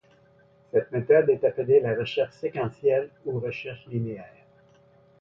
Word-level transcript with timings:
Cette 0.71 0.91
méthode 0.91 1.29
est 1.29 1.43
appelée 1.43 1.79
la 1.79 1.93
recherche 1.93 2.33
séquentielle 2.37 3.11
ou 3.23 3.39
recherche 3.39 3.85
linéaire. 3.85 4.33